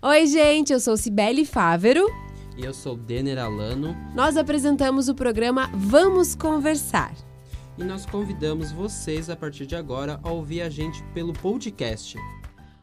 [0.00, 2.06] Oi, gente, eu sou Cibele Fávero.
[2.56, 3.96] E eu sou Denner Alano.
[4.14, 7.12] Nós apresentamos o programa Vamos Conversar.
[7.76, 12.16] E nós convidamos vocês a partir de agora a ouvir a gente pelo podcast.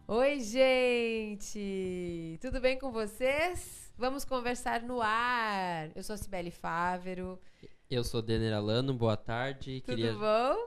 [0.06, 2.38] Oi, gente!
[2.42, 3.94] Tudo bem com vocês?
[3.98, 5.90] Vamos conversar no ar.
[5.96, 7.40] Eu sou Cibele Fávero.
[7.90, 9.82] Eu sou Denner Alano, boa tarde.
[9.86, 10.58] Tudo queria, bom?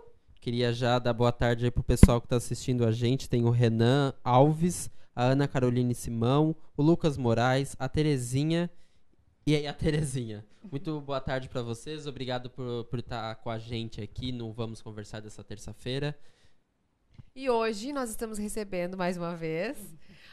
[0.40, 3.28] Queria já dar boa tarde aí pro pessoal que está assistindo a gente.
[3.28, 8.70] Tem o Renan Alves, a Ana Caroline Simão, o Lucas Moraes, a Terezinha
[9.44, 10.46] e aí a Terezinha.
[10.70, 12.06] Muito boa tarde para vocês.
[12.06, 16.16] Obrigado por, por estar com a gente aqui no Vamos Conversar dessa terça-feira.
[17.34, 19.76] E hoje nós estamos recebendo mais uma vez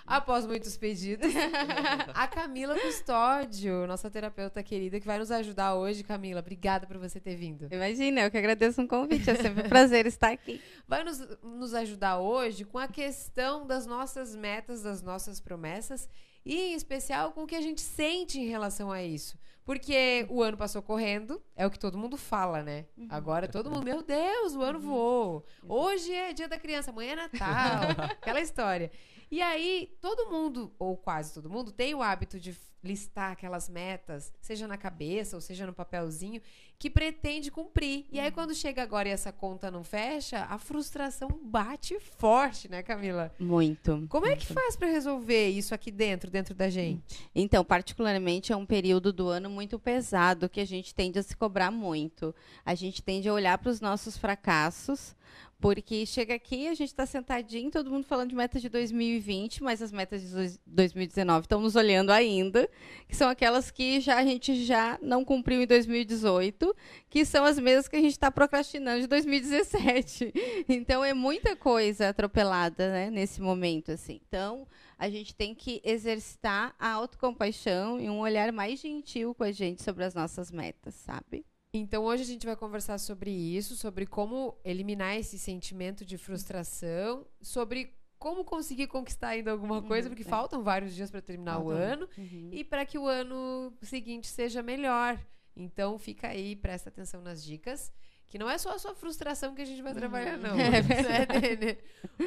[0.06, 1.34] após muitos pedidos,
[2.14, 6.04] a Camila Custódio, nossa terapeuta querida, que vai nos ajudar hoje.
[6.04, 7.68] Camila, obrigada por você ter vindo.
[7.72, 10.62] Imagina, eu que agradeço um convite, é sempre um prazer estar aqui.
[10.88, 16.08] Vai nos, nos ajudar hoje com a questão das nossas metas, das nossas promessas
[16.46, 19.38] e, em especial, com o que a gente sente em relação a isso.
[19.66, 22.86] Porque o ano passou correndo, é o que todo mundo fala, né?
[22.98, 23.08] Uhum.
[23.10, 24.86] Agora todo mundo, meu Deus, o ano uhum.
[24.86, 25.46] voou.
[25.68, 28.06] Hoje é dia da criança, amanhã é Natal.
[28.12, 28.92] aquela história.
[29.32, 34.32] E aí, todo mundo, ou quase todo mundo, tem o hábito de listar aquelas metas,
[34.40, 36.40] seja na cabeça ou seja no papelzinho,
[36.78, 38.06] que pretende cumprir.
[38.12, 38.34] E aí, uhum.
[38.34, 43.34] quando chega agora e essa conta não fecha, a frustração bate forte, né, Camila?
[43.40, 44.06] Muito.
[44.10, 47.28] Como é que faz para resolver isso aqui dentro, dentro da gente?
[47.34, 51.36] Então, particularmente, é um período do ano muito pesado que a gente tende a se
[51.46, 52.34] cobrar muito.
[52.66, 55.16] A gente tende a olhar para os nossos fracassos
[55.60, 59.82] porque chega aqui, a gente está sentadinho, todo mundo falando de metas de 2020, mas
[59.82, 62.70] as metas de 2019 estão nos olhando ainda,
[63.08, 66.76] que são aquelas que já a gente já não cumpriu em 2018,
[67.10, 70.34] que são as mesmas que a gente está procrastinando de 2017.
[70.68, 73.92] Então é muita coisa atropelada né, nesse momento.
[73.92, 74.20] assim.
[74.28, 79.52] Então a gente tem que exercitar a autocompaixão e um olhar mais gentil com a
[79.52, 81.46] gente sobre as nossas metas, sabe?
[81.74, 87.28] Então hoje a gente vai conversar sobre isso, sobre como eliminar esse sentimento de frustração,
[87.42, 90.26] sobre como conseguir conquistar ainda alguma uhum, coisa, porque é.
[90.26, 92.50] faltam vários dias para terminar o ano uhum.
[92.52, 95.20] e para que o ano seguinte seja melhor.
[95.56, 97.92] Então fica aí, presta atenção nas dicas.
[98.28, 100.00] Que não é só a sua frustração que a gente vai uhum.
[100.00, 100.56] trabalhar, não.
[100.60, 100.82] É,
[101.56, 101.78] né,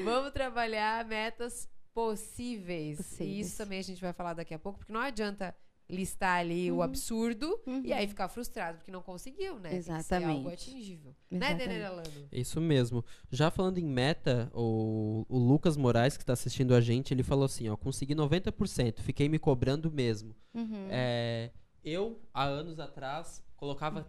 [0.04, 2.96] Vamos trabalhar metas possíveis.
[2.96, 3.30] possíveis.
[3.30, 5.54] E isso também a gente vai falar daqui a pouco, porque não adianta
[5.90, 6.78] listar ali uhum.
[6.78, 7.82] o absurdo uhum.
[7.82, 9.74] e aí ficar frustrado porque não conseguiu, né?
[9.74, 10.36] Exatamente.
[10.36, 11.16] algo atingível.
[11.30, 11.68] Né, Exatamente.
[11.68, 13.04] Né, Denner Isso mesmo.
[13.30, 17.46] Já falando em meta, o, o Lucas Moraes, que está assistindo a gente, ele falou
[17.46, 20.36] assim, ó, consegui 90%, fiquei me cobrando mesmo.
[20.52, 20.88] Uhum.
[20.90, 21.50] É,
[21.82, 24.06] eu, há anos atrás, colocava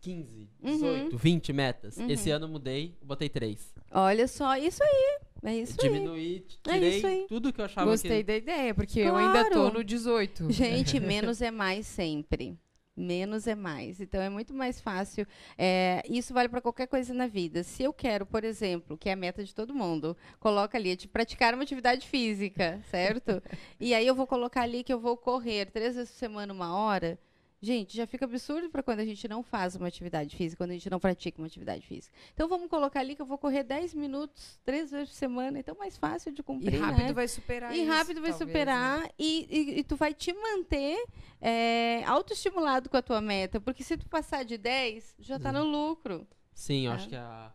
[0.00, 1.18] 15, 18, uhum.
[1.18, 1.96] 20 metas.
[1.98, 2.10] Uhum.
[2.10, 3.74] Esse ano mudei, botei 3.
[3.92, 5.20] Olha só, isso aí.
[5.42, 6.80] É isso Diminuí, aí.
[7.00, 8.24] tirei é tudo que eu achava Gostei que...
[8.24, 9.18] da ideia, porque claro.
[9.18, 10.50] eu ainda tô no 18.
[10.52, 12.58] Gente, menos é mais sempre.
[12.96, 14.00] Menos é mais.
[14.00, 15.26] Então é muito mais fácil.
[15.56, 17.62] É, isso vale para qualquer coisa na vida.
[17.62, 21.08] Se eu quero, por exemplo, que é a meta de todo mundo, coloca ali de
[21.08, 23.42] praticar uma atividade física, certo?
[23.80, 26.76] e aí eu vou colocar ali que eu vou correr três vezes por semana, uma
[26.76, 27.18] hora.
[27.62, 30.74] Gente, já fica absurdo para quando a gente não faz uma atividade física, quando a
[30.74, 32.16] gente não pratica uma atividade física.
[32.32, 35.76] Então vamos colocar ali que eu vou correr 10 minutos, três vezes por semana, então
[35.78, 36.74] mais fácil de cumprir.
[36.74, 37.12] E rápido né?
[37.12, 37.76] vai superar.
[37.76, 39.10] E isso, rápido vai talvez, superar né?
[39.18, 41.04] e, e, e, tu vai te manter
[41.38, 45.64] é, autoestimulado com a tua meta, porque se tu passar de 10, já está no
[45.64, 46.26] lucro.
[46.54, 46.94] Sim, eu é.
[46.94, 47.52] acho que a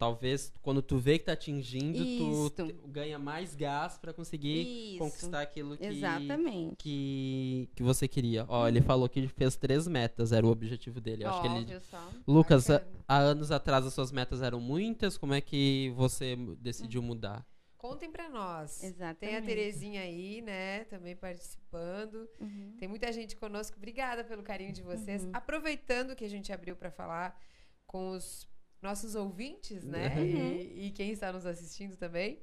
[0.00, 2.50] talvez quando tu vê que tá atingindo, Isso.
[2.56, 4.98] tu ganha mais gás para conseguir Isso.
[4.98, 6.76] conquistar aquilo que, Exatamente.
[6.76, 8.46] que que você queria.
[8.48, 11.26] Ó, ele falou que fez três metas, era o objetivo dele.
[11.26, 12.08] Acho que ele só.
[12.26, 17.02] Lucas, há, há anos atrás as suas metas eram muitas, como é que você decidiu
[17.02, 17.46] mudar?
[17.76, 18.82] Contem para nós.
[18.82, 19.18] Exatamente.
[19.18, 22.26] Tem a Terezinha aí, né, também participando.
[22.40, 22.74] Uhum.
[22.78, 23.76] Tem muita gente conosco.
[23.76, 25.24] Obrigada pelo carinho de vocês.
[25.24, 25.30] Uhum.
[25.34, 27.38] Aproveitando que a gente abriu para falar
[27.86, 28.48] com os
[28.82, 30.08] nossos ouvintes, né?
[30.16, 30.22] Uhum.
[30.22, 32.40] E, e, quem está nos assistindo também.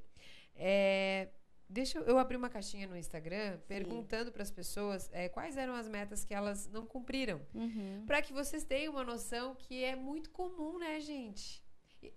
[0.54, 1.28] É,
[1.68, 3.62] deixa eu, abrir uma caixinha no Instagram Sim.
[3.66, 7.40] perguntando para as pessoas é, quais eram as metas que elas não cumpriram.
[7.54, 8.04] Uhum.
[8.06, 11.62] Para que vocês tenham uma noção que é muito comum, né, gente?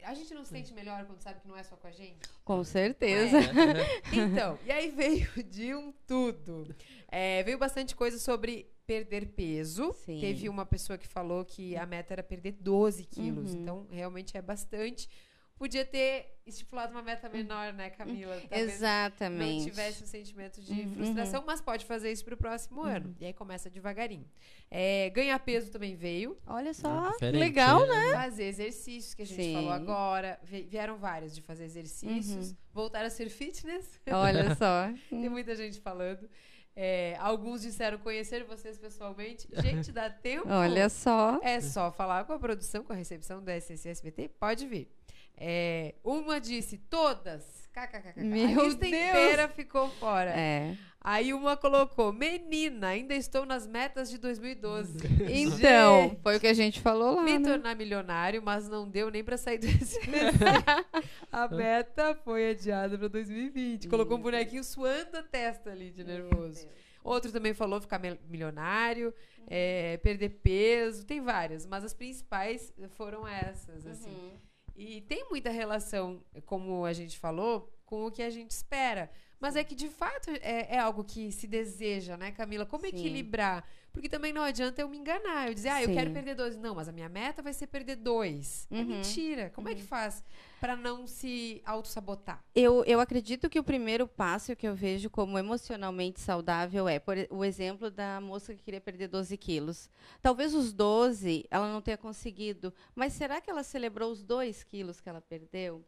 [0.04, 2.20] A gente não se sente melhor quando sabe que não é só com a gente?
[2.46, 3.38] Com certeza.
[3.38, 4.16] É.
[4.16, 6.76] Então, e aí veio de um tudo.
[7.08, 9.94] É, veio bastante coisa sobre perder peso.
[10.06, 10.20] Sim.
[10.20, 13.54] Teve uma pessoa que falou que a meta era perder 12 quilos.
[13.54, 13.62] Uhum.
[13.62, 15.08] Então, realmente é bastante.
[15.56, 18.36] podia ter estipulado uma meta menor, né, Camila?
[18.50, 19.60] Talvez Exatamente.
[19.60, 20.94] Não tivesse um sentimento de uhum.
[20.96, 22.88] frustração, mas pode fazer isso para o próximo uhum.
[22.88, 23.16] ano.
[23.20, 24.26] E aí começa devagarinho.
[24.70, 26.38] É, ganhar peso também veio.
[26.46, 28.12] Olha só, ah, legal, né?
[28.12, 29.54] Fazer exercícios, que a gente Sim.
[29.54, 30.38] falou agora.
[30.44, 32.50] Vieram várias de fazer exercícios.
[32.50, 32.58] Uhum.
[32.74, 34.02] Voltar a ser fitness.
[34.12, 34.92] Olha só.
[35.10, 36.28] Tem muita gente falando.
[36.76, 39.48] É, alguns disseram conhecer vocês pessoalmente.
[39.62, 40.48] Gente, dá tempo?
[40.50, 41.40] Olha só.
[41.44, 44.30] É só falar com a produção, com a recepção da SCSBT.
[44.40, 44.90] Pode vir.
[45.38, 47.61] É, uma disse todas.
[47.72, 48.22] KKKK.
[48.22, 48.94] Meu a lista Deus.
[48.94, 50.32] inteira ficou fora.
[50.32, 50.78] É.
[51.04, 55.00] Aí uma colocou, menina, ainda estou nas metas de 2012.
[55.32, 57.24] Então, gente, foi o que a gente falou lá.
[57.24, 57.50] Me né?
[57.50, 59.68] tornar milionário, mas não deu nem para sair do
[61.32, 63.88] A meta foi adiada para 2020.
[63.88, 66.68] Colocou um bonequinho suando a testa ali de nervoso.
[67.04, 69.12] Outro também falou ficar milionário,
[69.48, 74.12] é, perder peso, tem várias, mas as principais foram essas, assim.
[74.12, 74.51] Uhum.
[74.76, 79.12] E tem muita relação, como a gente falou, com o que a gente espera.
[79.40, 82.66] Mas é que, de fato, é, é algo que se deseja, né, Camila?
[82.66, 82.90] Como Sim.
[82.90, 83.68] equilibrar?
[83.92, 85.48] Porque também não adianta eu me enganar.
[85.48, 85.94] Eu dizer, ah, eu Sim.
[85.94, 86.58] quero perder dois.
[86.58, 88.68] Não, mas a minha meta vai ser perder dois.
[88.72, 88.82] É uhum.
[88.82, 89.52] É mentira.
[89.54, 89.74] Como uhum.
[89.74, 89.88] é que uhum.
[89.88, 90.24] faz
[90.60, 92.44] para não se auto-sabotar?
[92.56, 97.16] Eu, eu acredito que o primeiro passo que eu vejo como emocionalmente saudável é por,
[97.30, 99.90] o exemplo da moça que queria perder 12 quilos.
[100.22, 105.02] Talvez os 12 ela não tenha conseguido, mas será que ela celebrou os 2 quilos
[105.02, 105.84] que ela perdeu?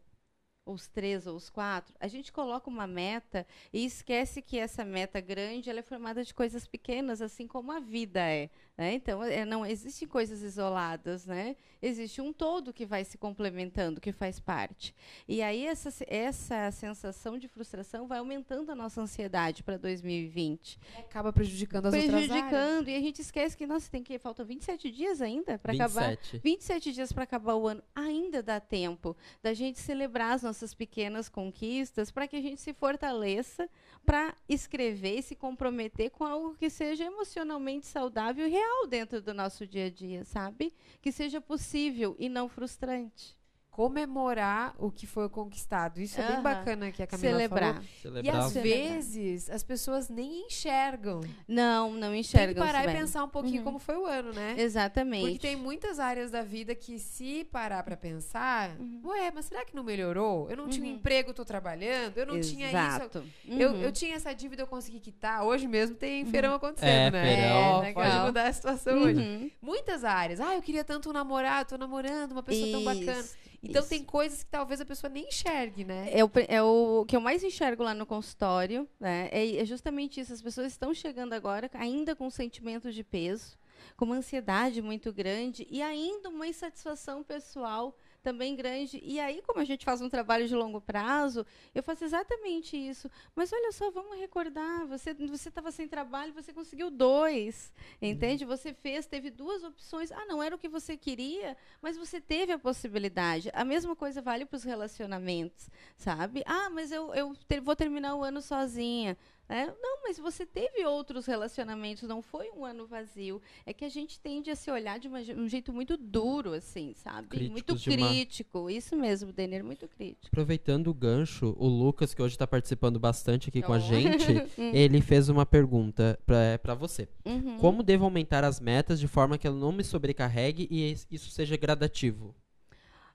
[0.66, 5.20] Os três ou os quatro, a gente coloca uma meta e esquece que essa meta
[5.20, 8.48] grande ela é formada de coisas pequenas, assim como a vida é.
[8.76, 8.94] Né?
[8.94, 11.54] Então, é, não existem coisas isoladas, né?
[11.80, 14.92] Existe um todo que vai se complementando, que faz parte.
[15.28, 20.80] E aí essa, essa sensação de frustração vai aumentando a nossa ansiedade para 2020.
[20.98, 24.42] Acaba prejudicando as prejudicando, outras Prejudicando, e a gente esquece que, nossa, tem que falta
[24.42, 26.18] 27 dias ainda para acabar.
[26.42, 27.82] 27 dias para acabar o ano.
[27.94, 32.72] Ainda dá tempo da gente celebrar as nossas pequenas conquistas para que a gente se
[32.72, 33.70] fortaleça
[34.04, 39.34] para escrever e se comprometer com algo que seja emocionalmente saudável e real dentro do
[39.34, 40.74] nosso dia a dia, sabe?
[41.00, 43.36] Que seja possível e não frustrante
[43.74, 46.00] comemorar o que foi conquistado.
[46.00, 47.74] Isso é bem bacana que a Camila Celebrar.
[47.74, 47.88] falou.
[48.00, 48.34] Celebrar.
[48.34, 51.22] E às vezes as pessoas nem enxergam.
[51.48, 52.54] não, não enxergam.
[52.54, 53.64] Tem que parar e pensar um pouquinho uhum.
[53.64, 54.54] como foi o ano, né?
[54.56, 55.22] Exatamente.
[55.22, 59.00] Porque tem muitas áreas da vida que se parar para pensar, uhum.
[59.06, 60.48] ué, mas será que não melhorou?
[60.48, 60.70] Eu não uhum.
[60.70, 60.94] tinha um uhum.
[60.94, 62.54] emprego, tô trabalhando, eu não Exato.
[62.54, 63.60] tinha isso.
[63.60, 63.92] Eu, eu uhum.
[63.92, 65.42] tinha essa dívida, eu consegui quitar.
[65.42, 66.30] Hoje mesmo tem uhum.
[66.30, 67.36] feirão acontecendo, é, né?
[67.36, 67.82] Feirão.
[67.82, 69.52] É, pode mudar a situação hoje.
[69.60, 70.38] Muitas áreas.
[70.38, 72.72] Ah, eu queria tanto um namorado, tô namorando, uma pessoa isso.
[72.72, 73.24] tão bacana.
[73.64, 73.88] Então Isso.
[73.88, 76.08] tem coisas que talvez a pessoa nem enxergue, né?
[76.12, 79.28] É o, é o que eu mais enxergo lá no consultório, né?
[79.32, 80.32] É, é justamente isso.
[80.32, 83.58] As pessoas estão chegando agora ainda com sentimento de peso,
[83.96, 88.98] com uma ansiedade muito grande e ainda uma insatisfação pessoal também grande.
[89.04, 93.08] E aí, como a gente faz um trabalho de longo prazo, eu faço exatamente isso.
[93.36, 98.46] Mas olha só, vamos recordar, você você estava sem trabalho, você conseguiu dois, entende?
[98.46, 100.10] Você fez, teve duas opções.
[100.10, 103.50] Ah, não era o que você queria, mas você teve a possibilidade.
[103.52, 106.42] A mesma coisa vale para os relacionamentos, sabe?
[106.46, 109.18] Ah, mas eu, eu ter, vou terminar o ano sozinha.
[109.48, 113.40] É, não, mas você teve outros relacionamentos, não foi um ano vazio.
[113.66, 116.94] É que a gente tende a se olhar de uma, um jeito muito duro, assim,
[116.94, 117.28] sabe?
[117.28, 118.60] Críticos muito crítico.
[118.60, 118.72] Uma...
[118.72, 120.28] Isso mesmo, Denner, muito crítico.
[120.28, 123.66] Aproveitando o gancho, o Lucas, que hoje está participando bastante aqui oh.
[123.66, 124.70] com a gente, hum.
[124.72, 127.08] ele fez uma pergunta para você.
[127.24, 127.58] Uhum.
[127.58, 131.56] Como devo aumentar as metas de forma que ela não me sobrecarregue e isso seja
[131.56, 132.34] gradativo?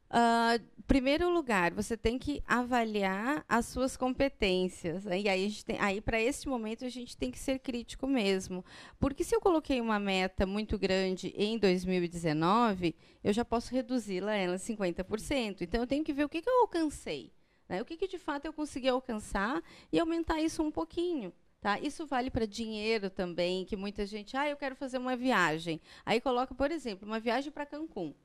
[0.09, 5.05] Uh, primeiro lugar, você tem que avaliar as suas competências.
[5.05, 5.21] Né?
[5.21, 8.65] E aí, aí para esse momento, a gente tem que ser crítico mesmo.
[8.99, 14.55] Porque se eu coloquei uma meta muito grande em 2019, eu já posso reduzi-la ela
[14.55, 15.61] 50%.
[15.61, 17.31] Então, eu tenho que ver o que, que eu alcancei.
[17.67, 17.79] Né?
[17.81, 19.61] O que, que de fato eu consegui alcançar
[19.91, 21.31] e aumentar isso um pouquinho.
[21.61, 21.79] Tá?
[21.79, 25.79] Isso vale para dinheiro também, que muita gente, ah, eu quero fazer uma viagem.
[26.03, 28.15] Aí coloca, por exemplo, uma viagem para Cancún.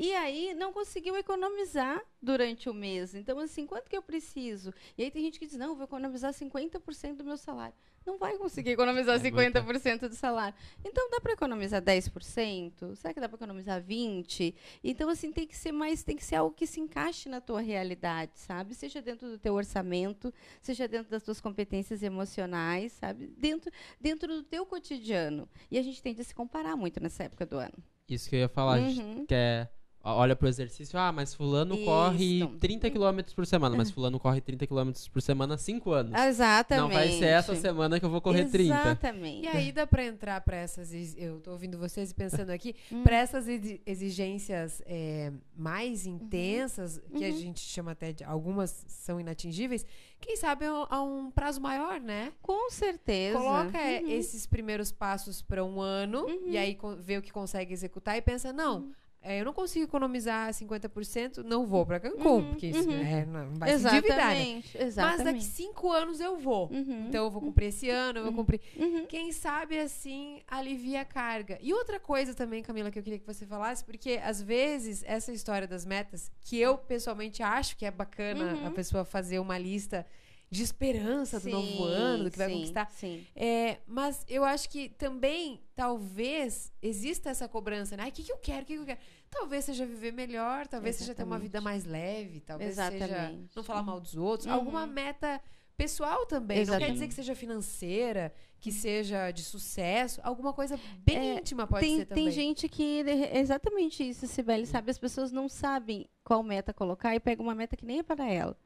[0.00, 3.14] E aí não conseguiu economizar durante o mês.
[3.14, 4.72] Então, assim, quanto que eu preciso?
[4.96, 7.74] E aí tem gente que diz, não, vou economizar 50% do meu salário.
[8.06, 10.56] Não vai conseguir economizar é 50% do salário.
[10.82, 12.96] Então, dá para economizar 10%?
[12.96, 14.54] Será que dá para economizar 20%?
[14.82, 17.60] Então, assim, tem que ser mais, tem que ser algo que se encaixe na tua
[17.60, 18.74] realidade, sabe?
[18.74, 23.26] Seja dentro do teu orçamento, seja dentro das tuas competências emocionais, sabe?
[23.36, 25.46] Dentro, dentro do teu cotidiano.
[25.70, 27.84] E a gente tende a se comparar muito nessa época do ano.
[28.08, 29.26] Isso que eu ia falar, uhum.
[29.26, 29.68] que é
[30.02, 31.84] olha pro exercício, ah, mas fulano Isso.
[31.84, 36.20] corre 30 km por semana, mas fulano corre 30 km por semana há 5 anos.
[36.20, 36.82] Exatamente.
[36.82, 38.74] Não vai ser essa semana que eu vou correr 30.
[38.74, 39.44] Exatamente.
[39.44, 40.90] E aí dá pra entrar pra essas.
[41.16, 43.02] Eu tô ouvindo vocês e pensando aqui, Hum.
[43.02, 46.14] pra essas exi- exigências é, mais Uhum.
[46.14, 48.24] intensas, que a gente chama até de.
[48.24, 49.84] Algumas são inatingíveis,
[50.20, 52.32] quem sabe a, um prazo maior, né?
[52.42, 53.38] Com certeza.
[53.38, 54.08] Coloca é, Uhum.
[54.10, 58.52] esses primeiros passos pra um ano e aí vê o que consegue executar e pensa,
[58.52, 58.90] não.
[59.22, 59.30] Uhum.
[59.30, 63.00] é, eu não consigo economizar 50%, não vou pra Cancún, Uhum, porque isso uhum.
[63.00, 64.32] é, não vai se endividar, né?
[64.42, 64.70] Exatamente.
[64.78, 65.24] Mas Exatamente.
[65.24, 66.68] daqui cinco anos eu vou.
[66.70, 67.06] Uhum.
[67.08, 68.60] Então eu vou cumprir esse ano, eu vou cumprir.
[68.76, 69.06] Uhum.
[69.06, 71.58] Quem sabe assim alivia a carga.
[71.60, 75.32] E outra coisa também, Camila, que eu queria que você falasse, porque às vezes essa
[75.32, 78.66] história das metas, que eu pessoalmente acho que é bacana Uhum.
[78.66, 80.06] a pessoa fazer uma lista
[80.50, 82.90] de esperança do novo Sim, ano, do que vai sim, conquistar.
[82.90, 83.24] Sim.
[83.36, 88.08] É, mas eu acho que também, talvez, exista essa cobrança, né?
[88.08, 88.62] O que, que eu quero?
[88.62, 88.98] O que, que eu quero?
[89.30, 91.42] Talvez seja viver melhor, talvez seja ter uma Exatamente.
[91.42, 93.54] vida mais leve, talvez seja Exatamente.
[93.54, 94.46] não falar mal dos outros.
[94.46, 94.52] Uhum.
[94.54, 95.40] Alguma meta
[95.76, 96.58] pessoal também.
[96.58, 96.92] Não quer Exatamente.
[96.94, 100.20] dizer que seja financeira, que seja de sucesso.
[100.24, 102.24] Alguma coisa bem É, íntima pode tem, ser também.
[102.24, 104.90] tem gente que é exatamente isso, Sibeli, sabe?
[104.90, 108.28] As pessoas não sabem qual meta colocar e pegam uma meta que nem é para
[108.28, 108.58] ela.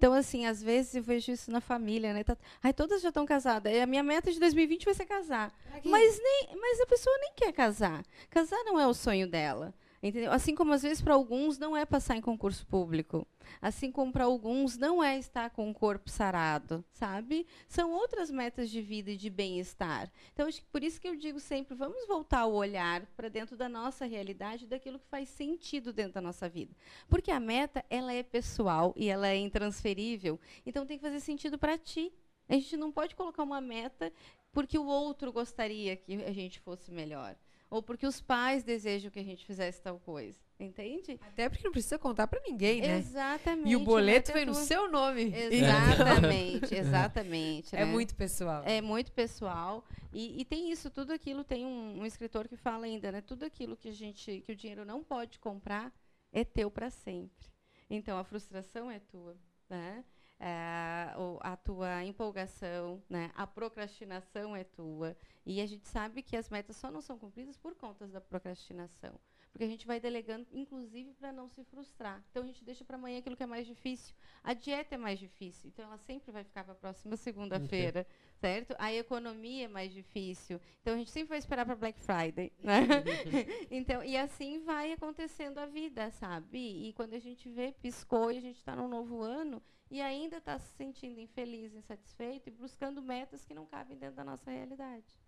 [0.00, 2.24] Então, assim, às vezes eu vejo isso na família, né?
[2.24, 3.70] Tá, ai, todas já estão casadas.
[3.70, 5.52] E A minha meta de 2020 vai ser casar.
[5.84, 8.02] Mas, nem, mas a pessoa nem quer casar.
[8.30, 9.74] Casar não é o sonho dela.
[10.02, 10.32] Entendeu?
[10.32, 13.26] Assim como às vezes para alguns não é passar em concurso público.
[13.60, 17.46] Assim como para alguns não é estar com o corpo sarado, sabe?
[17.68, 20.10] São outras metas de vida e de bem-estar.
[20.32, 24.06] Então, por isso que eu digo sempre, vamos voltar o olhar para dentro da nossa
[24.06, 26.74] realidade, daquilo que faz sentido dentro da nossa vida.
[27.06, 31.58] Porque a meta, ela é pessoal e ela é intransferível, então tem que fazer sentido
[31.58, 32.10] para ti.
[32.48, 34.10] A gente não pode colocar uma meta
[34.50, 37.36] porque o outro gostaria que a gente fosse melhor.
[37.70, 40.36] Ou porque os pais desejam que a gente fizesse tal coisa.
[40.58, 41.18] Entende?
[41.22, 42.98] Até porque não precisa contar pra ninguém, né?
[42.98, 43.70] Exatamente.
[43.70, 44.62] E o boleto é vem no tua.
[44.62, 45.32] seu nome.
[45.34, 47.74] Exatamente, exatamente.
[47.74, 47.84] É né?
[47.86, 48.62] muito pessoal.
[48.66, 49.84] É muito pessoal.
[50.12, 53.20] E, e tem isso, tudo aquilo, tem um, um escritor que fala ainda, né?
[53.22, 55.92] Tudo aquilo que a gente, que o dinheiro não pode comprar
[56.32, 57.48] é teu para sempre.
[57.88, 59.36] Então a frustração é tua,
[59.68, 60.04] né?
[60.40, 63.30] É, o- a tua empolgação, né?
[63.34, 65.16] A procrastinação é tua.
[65.46, 69.14] E a gente sabe que as metas só não são cumpridas por conta da procrastinação.
[69.52, 72.24] Porque a gente vai delegando, inclusive, para não se frustrar.
[72.30, 74.14] Então a gente deixa para amanhã aquilo que é mais difícil.
[74.42, 78.06] A dieta é mais difícil, então ela sempre vai ficar para a próxima segunda-feira,
[78.40, 78.74] certo?
[78.78, 82.80] A economia é mais difícil, então a gente sempre vai esperar para Black Friday, né?
[83.70, 86.88] então, e assim vai acontecendo a vida, sabe?
[86.88, 90.36] E quando a gente vê, piscou e a gente está num novo ano e ainda
[90.36, 95.19] está se sentindo infeliz, insatisfeito e buscando metas que não cabem dentro da nossa realidade.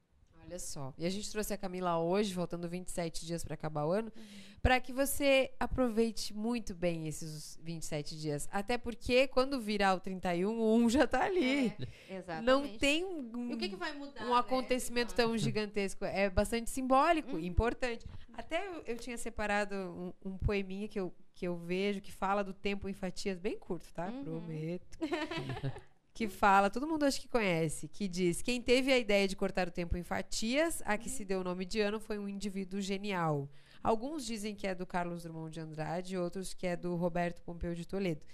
[0.45, 0.93] Olha só.
[0.99, 4.23] E a gente trouxe a Camila hoje, faltando 27 dias para acabar o ano, Uhum.
[4.61, 8.49] para que você aproveite muito bem esses 27 dias.
[8.53, 11.69] Até porque quando virar o 31, o 1 já tá ali.
[12.09, 12.45] É, exatamente.
[12.47, 14.25] Não tem um, o que, que vai mudar?
[14.27, 16.05] um né, acontecimento tão gigantesco.
[16.05, 17.41] É bastante simbólico, Uhum.
[17.41, 18.05] importante.
[18.35, 22.43] Até eu, eu tinha separado um, um poeminha que eu, que eu vejo que fala
[22.43, 24.07] do tempo em fatias, bem curto, tá?
[24.09, 24.25] Uhum.
[24.25, 24.99] Prometo.
[26.15, 29.69] que fala, todo mundo acho que conhece, que diz: quem teve a ideia de cortar
[29.69, 32.81] o tempo em fatias, a que se deu o nome de ano foi um indivíduo
[32.81, 33.49] genial.
[33.83, 37.75] Alguns dizem que é do Carlos Drummond de Andrade, outros que é do Roberto Pompeu
[37.75, 38.25] de Toledo.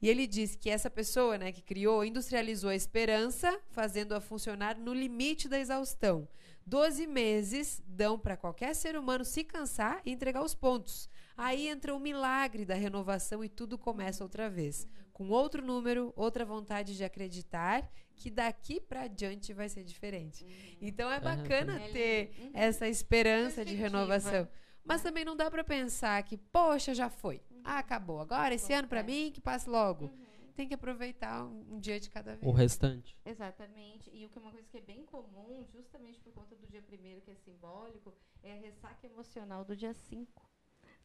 [0.00, 4.92] E ele diz que essa pessoa, né, que criou, industrializou a esperança, fazendo-a funcionar no
[4.92, 6.28] limite da exaustão.
[6.66, 11.08] Doze meses dão para qualquer ser humano se cansar e entregar os pontos.
[11.36, 14.86] Aí entra o milagre da renovação e tudo começa outra vez.
[15.12, 20.46] Com outro número, outra vontade de acreditar que daqui para adiante vai ser diferente.
[20.80, 22.32] Então é bacana É ter.
[22.40, 22.50] Uhum.
[22.54, 24.48] essa esperança de renovação.
[24.84, 27.42] Mas também não dá para pensar que, poxa, já foi.
[27.50, 27.60] Uhum.
[27.64, 28.20] Ah, acabou.
[28.20, 30.10] Agora, esse ano para mim, que passe logo.
[30.54, 32.42] Tem que aproveitar um, um dia de cada vez.
[32.42, 33.18] O restante.
[33.26, 34.10] Exatamente.
[34.14, 36.80] E o que é uma coisa que é bem comum, justamente por conta do dia
[36.80, 40.45] primeiro que é simbólico, é a ressaca emocional do dia 5.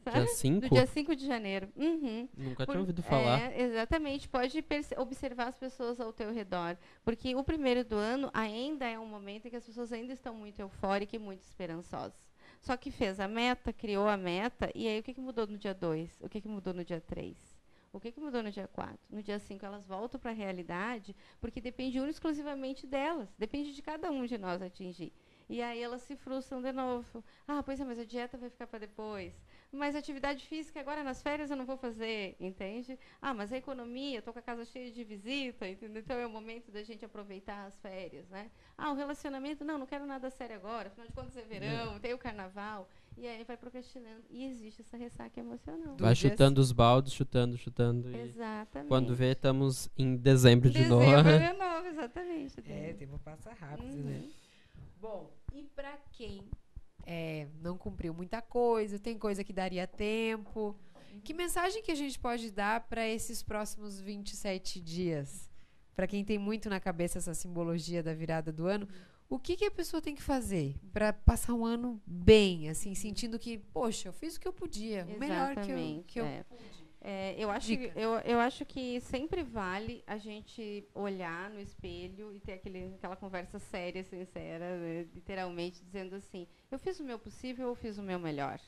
[0.10, 0.62] Dia 5?
[0.62, 1.70] Do dia 5 de janeiro.
[1.75, 2.27] Uhum.
[2.36, 3.39] Nunca Por- tinha ouvido falar.
[3.39, 4.27] É, exatamente.
[4.27, 4.63] Pode
[4.98, 6.77] observar as pessoas ao teu redor.
[7.03, 10.34] Porque o primeiro do ano ainda é um momento em que as pessoas ainda estão
[10.34, 12.31] muito eufóricas e muito esperançosas.
[12.62, 15.58] Só que fez a meta, criou a meta, e aí o que, que mudou no
[15.58, 16.22] dia 2?
[16.22, 17.36] O que, que mudou no dia 3?
[17.93, 18.98] O que, que mudou no dia 4?
[19.10, 23.27] No dia 5 elas voltam para a realidade, porque depende única exclusivamente delas.
[23.38, 25.12] Depende de cada um de nós atingir.
[25.50, 27.22] E aí elas se frustram de novo.
[27.46, 29.34] Ah, pois é, mas a dieta vai ficar para depois.
[29.74, 33.00] Mas atividade física agora nas férias eu não vou fazer, entende?
[33.22, 36.01] Ah, mas a economia, estou com a casa cheia de visita, entendeu?
[36.01, 38.51] Então é o momento da gente aproveitar as férias, né?
[38.78, 42.13] Ah, o relacionamento, não, não quero nada sério agora, afinal de contas é verão, tem
[42.13, 42.90] o carnaval.
[43.18, 44.24] E aí vai procrastinando.
[44.30, 45.96] E existe essa ressaca emocional.
[45.98, 48.13] Vai chutando os baldes, chutando, chutando.
[48.16, 48.88] Exatamente.
[48.90, 51.30] Quando vê, estamos em dezembro, de dezembro novo.
[51.30, 52.56] de novo, exatamente.
[52.70, 54.04] É, tempo passa rápido, Uhum.
[54.04, 54.30] né?
[55.00, 56.50] Bom, e pra quem
[57.05, 60.75] é, não cumpriu muita coisa, tem coisa que daria tempo,
[61.24, 65.50] que mensagem que a gente pode dar para esses próximos 27 dias?
[65.96, 68.88] Para quem tem muito na cabeça essa simbologia da virada do ano,
[69.29, 73.39] o que, que a pessoa tem que fazer para passar um ano bem, assim, sentindo
[73.39, 76.46] que, poxa, eu fiz o que eu podia, o melhor que eu, que eu é.
[77.03, 78.00] É, eu, acho, Dica.
[78.00, 83.15] eu, eu acho que sempre vale a gente olhar no espelho e ter aquele, aquela
[83.15, 88.03] conversa séria, sincera, né, literalmente, dizendo assim: eu fiz o meu possível, eu fiz o
[88.03, 88.60] meu melhor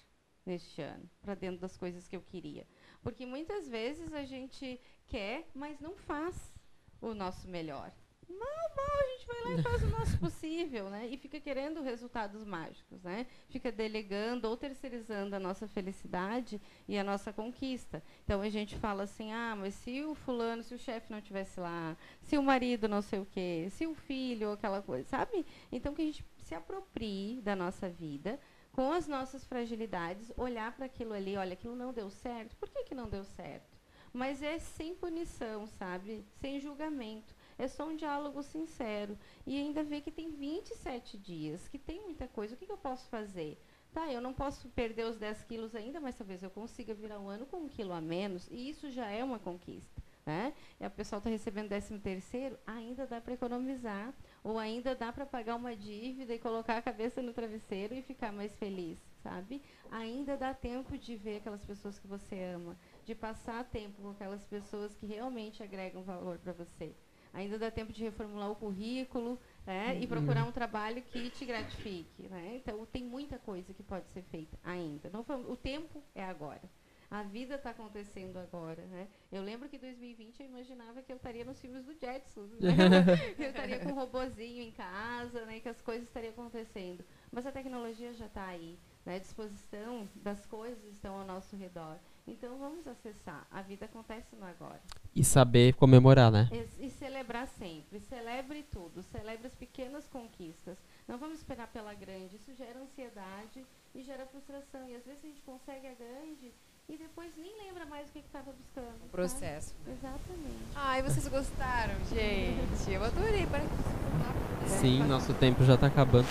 [0.44, 2.66] neste ano, para dentro das coisas que eu queria.
[3.04, 6.52] Porque muitas vezes a gente quer, mas não faz
[7.00, 7.94] o nosso melhor.
[8.30, 11.08] Mal, mal, a gente vai lá e faz o nosso possível, né?
[11.08, 13.28] E fica querendo resultados mágicos, né?
[13.50, 18.04] Fica delegando ou terceirizando a nossa felicidade e a nossa conquista.
[18.24, 21.60] Então a gente fala assim: ah, mas se o fulano, se o chefe não tivesse
[21.60, 25.46] lá, se o marido não sei o quê, se o filho, aquela coisa, sabe?
[25.72, 28.40] Então que a gente se aproprie da nossa vida
[28.74, 32.56] com as nossas fragilidades, olhar para aquilo ali, olha, aquilo não deu certo.
[32.58, 33.78] Por que, que não deu certo?
[34.12, 36.26] Mas é sem punição, sabe?
[36.40, 37.36] Sem julgamento.
[37.64, 39.18] É só um diálogo sincero.
[39.48, 42.56] E ainda ver que tem 27 dias, que tem muita coisa.
[42.56, 43.58] O que, que eu posso fazer?
[43.94, 47.30] Tá, eu não posso perder os 10 quilos ainda, mas talvez eu consiga virar um
[47.30, 48.50] ano com um quilo a menos.
[48.52, 50.04] E isso já é uma conquista.
[50.26, 50.54] Né?
[50.78, 55.26] E a pessoa está recebendo 13 terceiro, ainda dá para economizar, ou ainda dá para
[55.26, 59.62] pagar uma dívida e colocar a cabeça no travesseiro e ficar mais feliz, sabe?
[59.90, 64.46] Ainda dá tempo de ver aquelas pessoas que você ama, de passar tempo com aquelas
[64.46, 66.94] pessoas que realmente agregam valor para você.
[67.34, 69.98] Ainda dá tempo de reformular o currículo né?
[70.00, 72.24] e procurar um trabalho que te gratifique.
[72.30, 72.58] Né?
[72.58, 75.10] Então, tem muita coisa que pode ser feita ainda.
[75.12, 76.62] Não, foi- o tempo é agora.
[77.10, 79.08] A vida está acontecendo agora, né?
[79.32, 82.60] Eu lembro que em 2020 eu imaginava que eu estaria nos filmes do Jetsons, né?
[83.38, 85.60] eu estaria com um robozinho em casa, né?
[85.60, 87.06] Que as coisas estariam acontecendo.
[87.32, 89.18] Mas a tecnologia já está aí, né?
[89.18, 92.00] A disposição das coisas estão ao nosso redor.
[92.26, 93.46] Então vamos acessar.
[93.52, 94.82] A vida acontece no agora.
[95.16, 96.50] E saber comemorar, né?
[96.52, 98.00] E, e celebrar sempre.
[98.00, 99.04] Celebre tudo.
[99.04, 100.78] Celebre as pequenas conquistas.
[101.08, 102.36] Não vamos esperar pela grande.
[102.36, 104.90] Isso gera ansiedade e gera frustração.
[104.90, 106.52] E às vezes a gente consegue a grande
[106.90, 108.98] e depois nem lembra mais o que estava buscando.
[109.00, 109.10] sabe?
[109.12, 109.76] processo.
[109.88, 110.66] Exatamente.
[110.76, 112.92] Ai, vocês gostaram, gente?
[112.92, 113.46] Eu adorei.
[113.46, 114.78] Parece que né?
[114.80, 116.28] Sim, nosso tempo já tá acabando.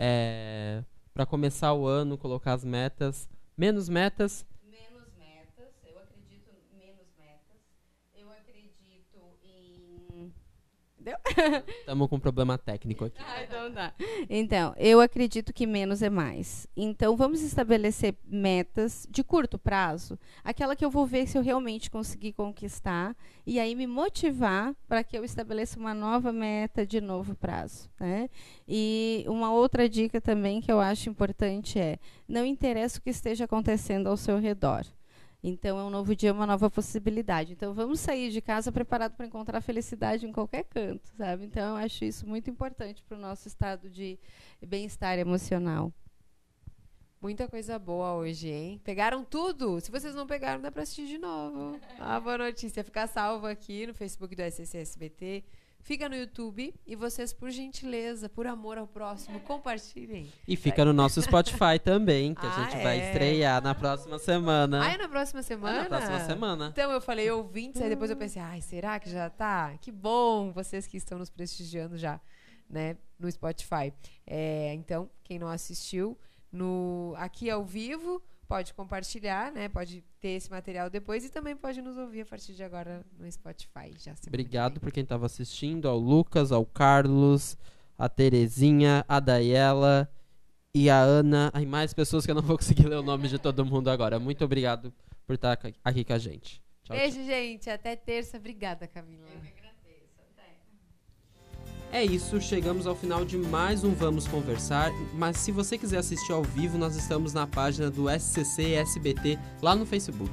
[0.00, 0.82] É,
[1.12, 7.08] para começar o ano, colocar as metas, menos metas, Menos metas, eu acredito em menos
[7.18, 7.60] metas.
[8.14, 10.32] Eu acredito em.
[11.80, 13.20] Estamos com um problema técnico aqui.
[13.20, 13.94] Ah, então tá.
[14.28, 16.66] Então, eu acredito que menos é mais.
[16.76, 21.90] Então, vamos estabelecer metas de curto prazo, aquela que eu vou ver se eu realmente
[21.90, 23.16] conseguir conquistar,
[23.46, 27.88] e aí me motivar para que eu estabeleça uma nova meta de novo prazo.
[27.98, 28.28] Né?
[28.66, 33.44] E uma outra dica também que eu acho importante é: não interessa o que esteja
[33.44, 34.84] acontecendo ao seu redor.
[35.42, 37.52] Então é um novo dia, uma nova possibilidade.
[37.52, 41.44] Então vamos sair de casa preparado para encontrar felicidade em qualquer canto, sabe?
[41.44, 44.18] Então eu acho isso muito importante para o nosso estado de
[44.60, 45.92] bem-estar emocional.
[47.20, 48.80] Muita coisa boa hoje, hein?
[48.84, 49.80] Pegaram tudo?
[49.80, 51.78] Se vocês não pegaram, dá pra assistir de novo.
[51.98, 52.84] A boa notícia.
[52.84, 55.44] Fica salvo aqui no Facebook do SCSBT.
[55.88, 56.74] Fica no YouTube.
[56.86, 60.30] E vocês, por gentileza, por amor ao próximo, compartilhem.
[60.46, 63.06] E fica no nosso Spotify também, que a Ah, gente vai é.
[63.06, 64.82] estrear na próxima semana.
[64.84, 65.78] Ah, é na próxima semana?
[65.78, 66.68] na próxima semana.
[66.72, 69.78] Então eu falei ouvintes, aí depois eu pensei, ai, será que já tá?
[69.80, 72.20] Que bom vocês que estão nos prestigiando já,
[72.68, 73.90] né, no Spotify.
[74.26, 76.18] É, então, quem não assistiu,
[76.52, 79.68] no aqui ao vivo, pode compartilhar, né?
[79.68, 83.30] Pode ter esse material depois e também pode nos ouvir a partir de agora no
[83.30, 83.92] Spotify.
[83.98, 84.80] Já que Obrigado vem.
[84.80, 87.56] por quem estava assistindo, ao Lucas, ao Carlos,
[87.98, 90.10] a Terezinha, a Daiela
[90.74, 91.52] e a Ana.
[91.60, 94.18] E mais pessoas que eu não vou conseguir ler o nome de todo mundo agora.
[94.18, 94.92] Muito obrigado
[95.26, 96.62] por estar aqui- com a gente.
[96.84, 96.96] Tchau, tchau.
[96.96, 97.68] Beijo, gente.
[97.68, 98.38] Até terça.
[98.38, 99.26] Obrigada, Camila.
[101.90, 104.90] É isso, chegamos ao final de mais um Vamos Conversar.
[105.14, 109.74] Mas se você quiser assistir ao vivo, nós estamos na página do SCC SBT lá
[109.74, 110.30] no Facebook.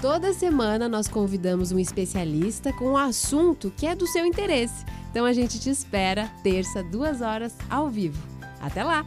[0.00, 4.84] Toda semana nós convidamos um especialista com um assunto que é do seu interesse.
[5.10, 8.20] Então a gente te espera terça, duas horas, ao vivo.
[8.60, 9.06] Até lá!